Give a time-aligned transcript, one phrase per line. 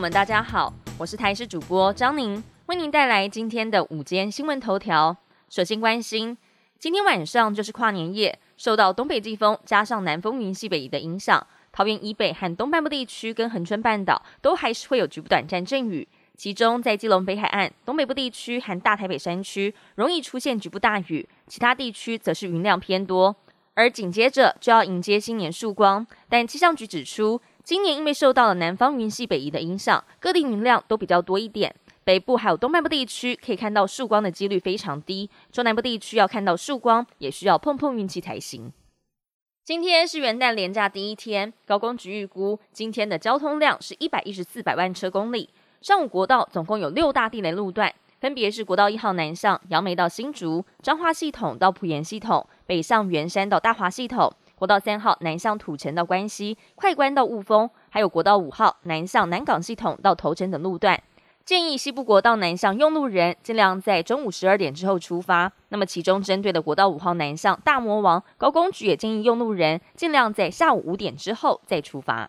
[0.00, 5.16] 们，大家好，我是台视主播张宁，为您带来今天的午间新闻头条。
[5.48, 6.38] 首先关心，
[6.78, 16.06] 今天晚上就是跨年夜，受到东北季风加上南风云西北移的影响，桃园以北和东半部地区跟恒春半岛都还是会有局部短暂阵雨。
[16.36, 23.34] 其中在基隆北海岸、东北部地区和大台北山区容易出现局部大雨，其他地区则是云量偏多。
[23.74, 31.76] 而紧接着就要迎接新年曙光，但气象局指出，今年因为受到了南方云系北移的影响，各地云量都比较多一点。
[32.02, 38.72] 北部还有东半部地区可以看到曙光的几率非常低，中南部地区要看到曙光也需要碰碰运气才行。
[39.66, 45.50] 今天是元旦连假第一天，高工局预估今天的交通量是一百一十四百万车公里。
[45.82, 61.00] 上午国道总共有六大地雷路段，分别是国道一号南向杨梅到新竹、彰化系统到埔盐系统、北向圆山到大华系统；国道三号南向土城到关西、快关到雾峰，还有国道五号南向南港系统到头城等路段。
[61.44, 65.52] 建议西部国道南向用路人尽量在中午十二点之后出发。
[65.68, 72.28] 那么，其中针对的国道五号南向大魔王高工局也建议用路人尽量在下午五点之后再出发。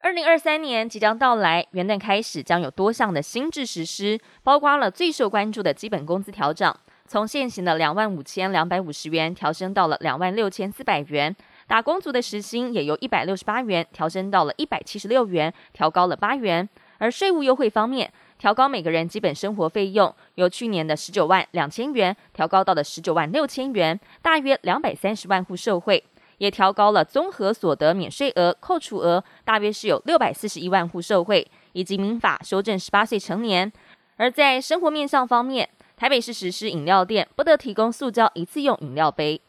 [0.00, 6.74] 二零二三年即将到来，元旦开始将有多项的新制实施，包括了最受关注的基本工资调整，
[7.06, 11.34] 从现行的两万五千两百五十元调升到了两万六千四百元。
[11.66, 16.68] 打工族的时薪也由一百六十八元调升到了一百七十六元，调高了八元。
[16.98, 25.98] 而税务优惠方面，调高每个人基本生活费用，由去年的十九万两千元调高到了十九万六千元，大约两百三十万户受惠；
[26.38, 33.70] 也调高了综合所得免税额扣除额，大约是有六百四十一万户受惠，以及民法修正十八岁成年。
[34.16, 39.40] 而在生活面上方面，台北市实施饮料店不得提供塑胶一次用饮料杯。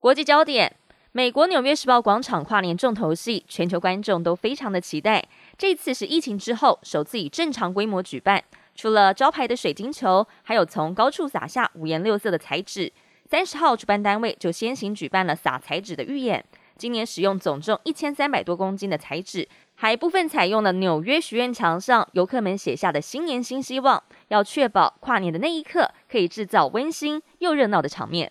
[0.00, 0.76] 国际焦点。
[1.12, 5.26] 美国纽约时报广场跨年重头戏，全球观众都非常的期待。
[5.56, 12.92] 这次是疫情之后首次以正常规模举办，除了招牌的水晶球，还有从高处洒下五颜六色的彩纸。
[13.30, 16.44] 三十号主办单位就先行举办了撒彩纸的预演。
[16.76, 28.30] 今年使用总重一千三百多公斤的彩纸，还部分采用了纽约学院墙上游客们写下的新年新希望，要确保跨年的那一刻可以制造温馨又热闹的场面。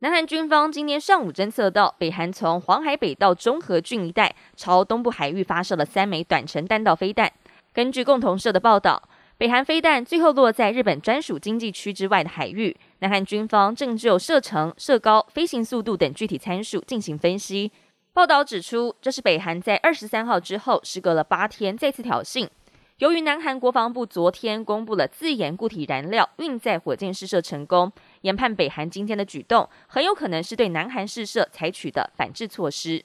[0.00, 7.32] 南韩军方今天上午侦测到，北韩从黄海北到中和郡一带朝东部海域发射了三枚短程弹道飞弹。
[7.72, 9.02] 根据共同社的报道，
[9.44, 12.74] 北韩飞弹最后落在日本专属经济区之外的海域。
[13.00, 17.70] 南韩军方正就射程、射高、飞行速度等具体参数进行分析。
[18.14, 22.48] 报道指出，这是北韩在二十三号之后，时隔了八天再次挑衅。
[23.00, 33.04] 由于南韩国防部昨天公布了自研固体燃料运载火箭试射成功，研判北韩今天的举动很有可能是对南韩试射采取的反制措施。